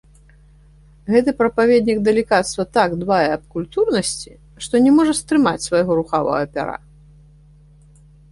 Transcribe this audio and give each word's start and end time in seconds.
Гэты 1.15 1.33
прапаведнік 1.41 1.99
далікацтва 2.07 2.63
так 2.77 2.95
дбае 3.03 3.27
аб 3.35 3.43
культурнасці, 3.57 4.31
што 4.67 4.73
не 4.85 4.91
можа 4.97 5.13
стрымаць 5.21 5.63
свайго 5.67 5.91
рухавага 5.99 6.45
пяра. 6.57 6.75